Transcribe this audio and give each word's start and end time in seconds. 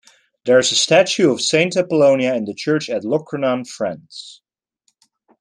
There 0.45 0.57
is 0.57 0.71
a 0.71 0.75
statue 0.75 1.31
of 1.31 1.41
Saint 1.41 1.75
Apollonia 1.77 2.33
in 2.33 2.45
the 2.45 2.55
church 2.55 2.89
at 2.89 3.03
Locronan, 3.03 3.67
France. 3.67 4.41